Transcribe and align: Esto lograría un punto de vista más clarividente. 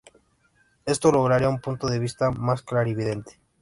Esto 0.87 1.11
lograría 1.11 1.47
un 1.47 1.61
punto 1.61 1.85
de 1.85 1.99
vista 1.99 2.31
más 2.31 2.63
clarividente. 2.63 3.37